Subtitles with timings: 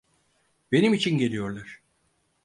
[0.71, 1.81] Benim için geliyorlar.